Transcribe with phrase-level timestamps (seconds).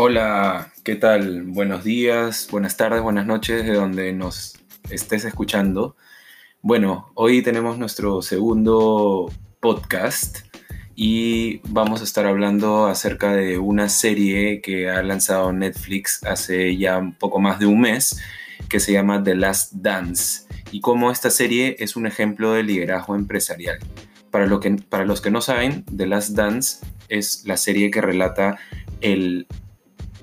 [0.00, 1.42] Hola, ¿qué tal?
[1.42, 4.56] Buenos días, buenas tardes, buenas noches, de donde nos
[4.90, 5.96] estés escuchando.
[6.62, 10.46] Bueno, hoy tenemos nuestro segundo podcast
[10.94, 16.98] y vamos a estar hablando acerca de una serie que ha lanzado Netflix hace ya
[16.98, 18.20] un poco más de un mes
[18.68, 23.16] que se llama The Last Dance y cómo esta serie es un ejemplo de liderazgo
[23.16, 23.80] empresarial.
[24.30, 28.00] Para, lo que, para los que no saben, The Last Dance es la serie que
[28.00, 28.60] relata
[29.00, 29.48] el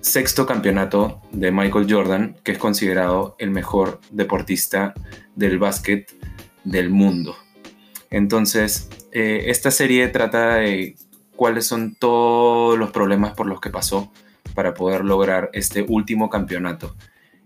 [0.05, 4.93] sexto campeonato de Michael Jordan, que es considerado el mejor deportista
[5.35, 6.13] del básquet
[6.63, 7.35] del mundo.
[8.11, 10.95] Entonces, eh, esta serie trata de
[11.35, 14.11] cuáles son todos los problemas por los que pasó
[14.53, 16.95] para poder lograr este último campeonato.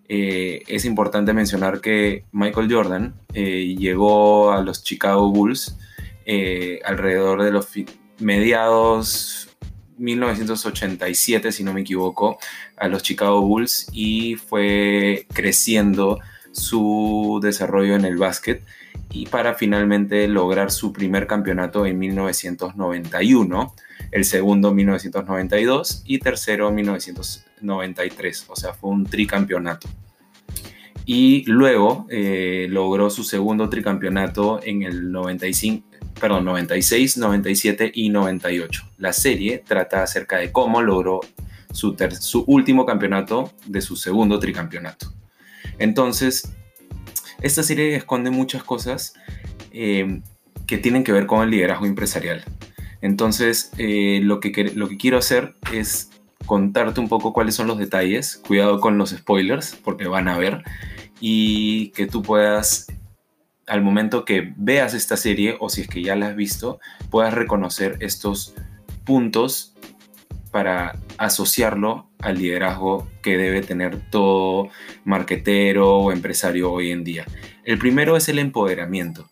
[0.09, 5.77] Eh, es importante mencionar que Michael Jordan eh, llegó a los Chicago Bulls
[6.83, 7.69] alrededor de los
[8.19, 9.48] mediados
[9.99, 12.39] 1987, si no me equivoco,
[12.77, 16.19] a los Chicago Bulls y fue creciendo
[16.51, 18.63] su desarrollo en el básquet
[19.11, 23.75] y para finalmente lograr su primer campeonato en 1991,
[24.11, 29.87] el segundo en 1992 y tercero en 1993, o sea, fue un tricampeonato.
[31.05, 35.88] Y luego eh, logró su segundo tricampeonato en el 95,
[36.19, 38.89] perdón, 96, 97 y 98.
[38.97, 41.21] La serie trata acerca de cómo logró
[41.71, 45.13] su, su último campeonato de su segundo tricampeonato.
[45.77, 46.53] Entonces,
[47.41, 49.13] esta serie esconde muchas cosas
[49.71, 50.21] eh,
[50.67, 52.43] que tienen que ver con el liderazgo empresarial.
[53.01, 56.09] Entonces, eh, lo, que, lo que quiero hacer es
[56.45, 58.41] contarte un poco cuáles son los detalles.
[58.45, 60.63] Cuidado con los spoilers, porque van a ver.
[61.21, 62.87] Y que tú puedas
[63.69, 67.33] al momento que veas esta serie o si es que ya la has visto, puedas
[67.33, 68.53] reconocer estos
[69.05, 69.75] puntos
[70.51, 74.69] para asociarlo al liderazgo que debe tener todo
[75.05, 77.25] marquetero o empresario hoy en día.
[77.63, 79.29] El primero es el empoderamiento.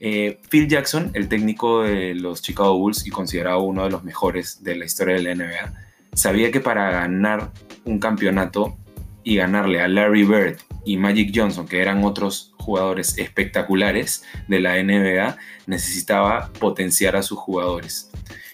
[0.00, 4.62] Eh, Phil Jackson, el técnico de los Chicago Bulls y considerado uno de los mejores
[4.62, 5.72] de la historia de la NBA,
[6.12, 7.52] sabía que para ganar
[7.84, 8.76] un campeonato
[9.22, 14.82] y ganarle a Larry Bird y Magic Johnson, que eran otros jugadores espectaculares de la
[14.82, 15.36] NBA,
[15.66, 18.10] necesitaba potenciar a sus jugadores.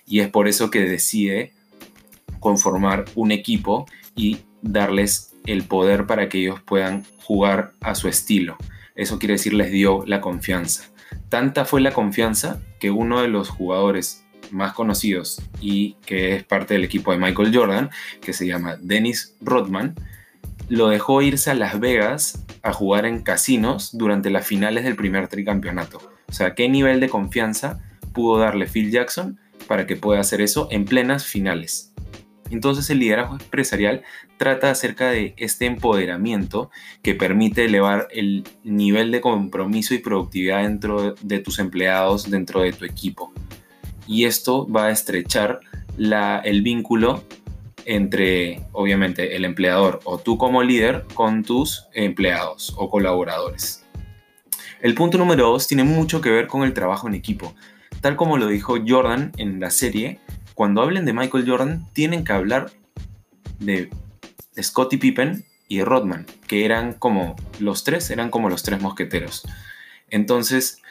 [0.07, 1.53] Y es por eso que decide
[2.41, 8.57] conformar un equipo y darles el poder para que ellos puedan jugar a su estilo.
[8.97, 10.91] Eso quiere decir les dio la confianza.
[11.29, 16.75] Tanta fue la confianza que uno de los jugadores más conocidos y que es parte
[16.75, 17.91] del equipo de Michael Jordan,
[18.21, 19.95] que se llama Dennis Rodman,
[20.73, 25.29] lo dejó irse a Las Vegas a jugar en casinos durante las finales del primer
[25.29, 26.01] tricampeonato.
[26.31, 27.81] O sea, ¿qué nivel de confianza
[28.15, 29.39] pudo darle Phil Jackson
[29.69, 31.93] para que pueda hacer eso en plenas finales?
[32.51, 34.03] Entonces el liderazgo empresarial
[34.39, 36.71] trata acerca de este empoderamiento
[37.03, 42.73] que permite elevar el nivel de compromiso y productividad dentro de tus empleados, dentro de
[42.73, 43.31] tu equipo.
[44.07, 45.61] Y esto va a estrechar
[45.99, 47.25] el vínculo
[47.85, 53.85] entre, obviamente, el empleador o tú como líder con tus empleados o colaboradores.
[54.81, 57.55] El punto número dos tiene mucho que ver con el trabajo en equipo.
[58.01, 60.19] Tal como lo dijo Jordan en la serie,
[60.55, 62.71] cuando hablen de Michael Jordan tienen que hablar
[63.61, 63.91] de
[64.61, 69.47] Scottie Pippen y Rodman, que eran como los tres, eran como los tres mosqueteros.
[70.11, 70.83] Entonces,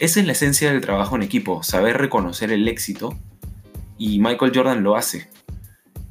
[0.00, 3.16] esa es la esencia del trabajo en equipo, saber reconocer el éxito
[3.96, 5.28] y Michael Jordan lo hace.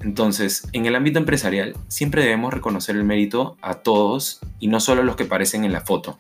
[0.03, 5.01] Entonces, en el ámbito empresarial, siempre debemos reconocer el mérito a todos y no solo
[5.01, 6.17] a los que aparecen en la foto.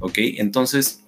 [0.00, 0.18] ¿Ok?
[0.18, 1.04] Entonces,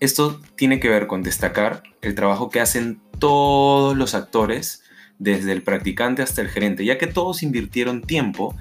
[0.00, 4.82] esto tiene que ver con destacar el trabajo que hacen todos los actores,
[5.18, 8.56] desde el practicante hasta el gerente, ya que todos invirtieron tiempo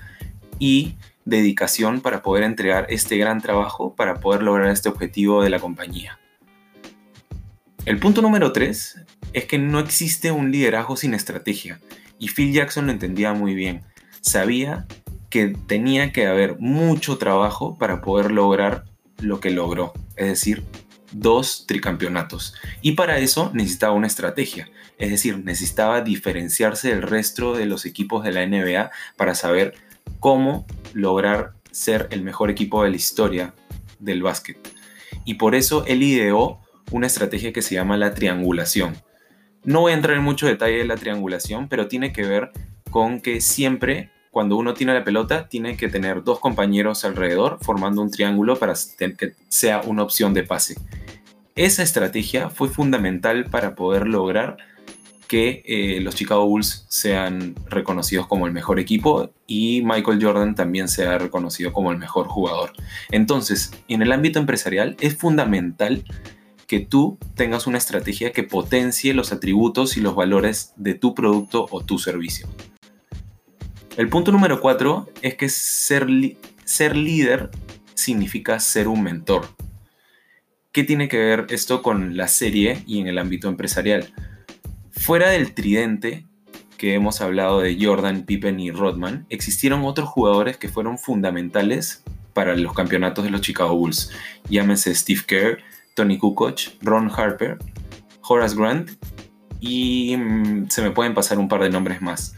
[0.60, 5.60] y dedicación para poder entregar este gran trabajo, para poder lograr este objetivo de la
[5.60, 6.20] compañía.
[7.86, 11.80] El punto número 3 es que no existe un liderazgo sin estrategia
[12.20, 13.82] y Phil Jackson lo entendía muy bien.
[14.22, 14.86] Sabía
[15.30, 18.86] que tenía que haber mucho trabajo para poder lograr
[19.20, 20.64] lo que logró, es decir,
[21.12, 22.54] dos tricampeonatos.
[22.82, 28.24] Y para eso necesitaba una estrategia, es decir, necesitaba diferenciarse del resto de los equipos
[28.24, 29.76] de la NBA para saber
[30.20, 33.54] cómo lograr ser el mejor equipo de la historia
[34.00, 34.58] del básquet.
[35.26, 36.60] Y por eso él ideó
[36.92, 38.96] una estrategia que se llama la triangulación.
[39.64, 42.52] No voy a entrar en mucho detalle de la triangulación, pero tiene que ver
[42.90, 48.02] con que siempre cuando uno tiene la pelota tiene que tener dos compañeros alrededor formando
[48.02, 50.76] un triángulo para que sea una opción de pase.
[51.56, 54.58] Esa estrategia fue fundamental para poder lograr
[55.28, 60.88] que eh, los Chicago Bulls sean reconocidos como el mejor equipo y Michael Jordan también
[60.88, 62.74] sea reconocido como el mejor jugador.
[63.12, 66.04] Entonces, en el ámbito empresarial es fundamental
[66.70, 71.66] que tú tengas una estrategia que potencie los atributos y los valores de tu producto
[71.72, 72.48] o tu servicio.
[73.98, 76.08] El punto número cuatro es que ser,
[76.66, 77.50] ser líder
[77.96, 79.48] significa ser un mentor.
[80.72, 84.14] ¿Qué tiene que ver esto con la serie y en el ámbito empresarial?
[84.92, 86.28] Fuera del tridente
[86.78, 92.04] que hemos hablado de Jordan, Pippen y Rodman, existieron otros jugadores que fueron fundamentales
[92.36, 94.12] para los campeonatos de los Chicago Bulls.
[94.50, 95.64] Llámese Steve Kerr,
[96.00, 97.58] Tony Kukoc, Ron Harper,
[98.22, 98.92] Horace Grant
[99.60, 102.36] y mm, se me pueden pasar un par de nombres más.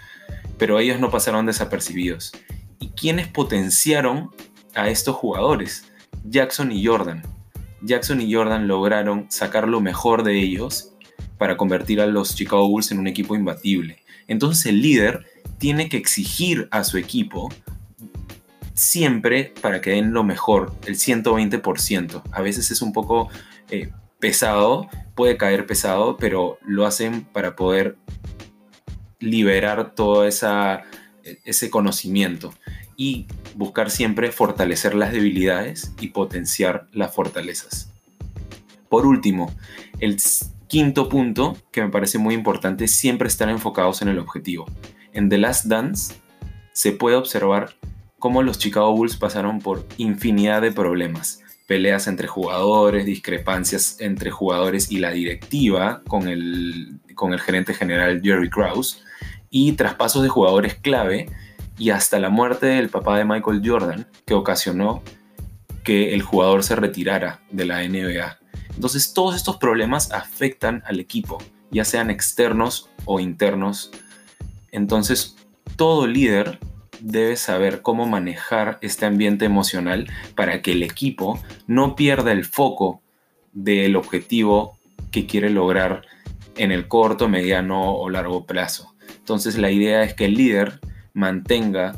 [0.57, 2.31] Pero ellos no pasaron desapercibidos.
[2.79, 4.31] ¿Y quiénes potenciaron
[4.73, 5.91] a estos jugadores?
[6.23, 7.21] Jackson y Jordan.
[7.83, 10.93] Jackson y Jordan lograron sacar lo mejor de ellos
[11.37, 14.01] para convertir a los Chicago Bulls en un equipo imbatible.
[14.27, 15.27] Entonces el líder
[15.59, 17.49] tiene que exigir a su equipo
[18.73, 22.23] siempre para que den lo mejor, el 120%.
[22.31, 23.29] A veces es un poco
[23.71, 23.89] eh,
[24.19, 27.97] pesado, puede caer pesado, pero lo hacen para poder
[29.19, 30.83] liberar todo esa,
[31.45, 32.53] ese conocimiento
[32.95, 37.91] y buscar siempre fortalecer las debilidades y potenciar las fortalezas.
[38.89, 39.53] Por último,
[39.99, 40.19] el
[40.71, 44.67] Quinto punto, que me parece muy importante, siempre estar enfocados en el objetivo.
[45.11, 46.13] En The Last Dance
[46.71, 47.75] se puede observar
[48.19, 51.41] cómo los Chicago Bulls pasaron por infinidad de problemas.
[51.67, 58.21] Peleas entre jugadores, discrepancias entre jugadores y la directiva con el, con el gerente general
[58.23, 59.03] Jerry Krause
[59.49, 61.27] y traspasos de jugadores clave
[61.77, 65.01] y hasta la muerte del papá de Michael Jordan que ocasionó
[65.83, 68.39] que el jugador se retirara de la NBA.
[68.75, 71.39] Entonces todos estos problemas afectan al equipo,
[71.71, 73.91] ya sean externos o internos.
[74.71, 75.35] Entonces
[75.75, 76.59] todo líder
[77.01, 83.01] debe saber cómo manejar este ambiente emocional para que el equipo no pierda el foco
[83.53, 84.77] del objetivo
[85.11, 86.03] que quiere lograr
[86.55, 88.93] en el corto, mediano o largo plazo.
[89.17, 90.79] Entonces la idea es que el líder
[91.13, 91.95] mantenga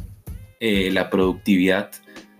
[0.60, 1.92] eh, la productividad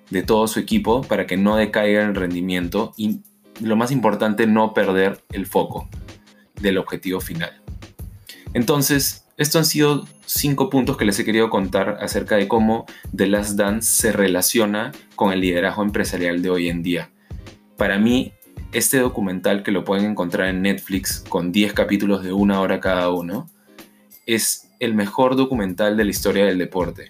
[0.10, 3.22] de todo su equipo para que no decaiga el rendimiento y
[3.60, 5.90] lo más importante, no perder el foco
[6.60, 7.62] del objetivo final.
[8.54, 12.86] Entonces, estos han sido cinco puntos que les he querido contar acerca de cómo
[13.16, 17.10] The Last Dance se relaciona con el liderazgo empresarial de hoy en día.
[17.78, 18.34] Para mí,
[18.72, 23.10] este documental que lo pueden encontrar en Netflix con 10 capítulos de una hora cada
[23.10, 23.50] uno,
[24.26, 27.10] es el mejor documental de la historia del deporte.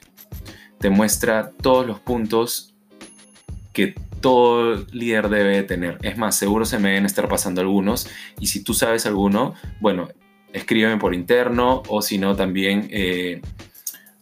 [0.79, 2.75] Te muestra todos los puntos
[3.71, 5.97] que todo líder debe tener.
[6.01, 8.07] Es más, seguro se me deben estar pasando algunos.
[8.39, 10.09] Y si tú sabes alguno, bueno,
[10.53, 13.41] escríbeme por interno o si no también, eh,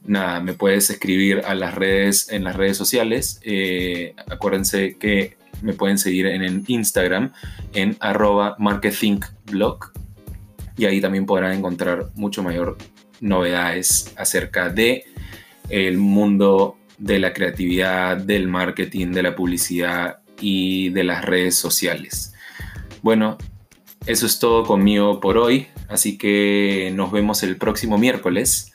[0.03, 3.39] nada, me puedes escribir a las redes, en las redes sociales.
[3.43, 7.33] Eh, acuérdense que me pueden seguir en, en Instagram
[7.73, 8.57] en arroba
[10.77, 12.77] y ahí también podrán encontrar mucho mayor
[13.19, 15.03] novedades acerca de
[15.69, 22.33] el mundo de la creatividad, del marketing, de la publicidad y de las redes sociales.
[23.01, 23.37] Bueno,
[24.05, 28.73] eso es todo conmigo por hoy, así que nos vemos el próximo miércoles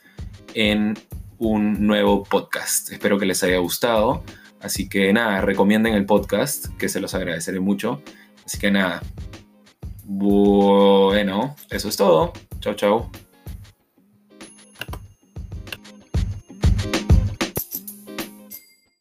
[0.54, 0.98] en
[1.38, 2.92] un nuevo podcast.
[2.92, 4.22] Espero que les haya gustado,
[4.60, 8.02] así que nada, recomienden el podcast, que se los agradeceré mucho.
[8.44, 9.02] Así que nada,
[10.04, 12.32] bueno, eso es todo.
[12.60, 13.10] Chao, chao.